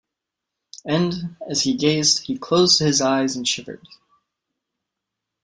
[0.83, 3.87] And, as he gazed, he closed his eyes and shivered.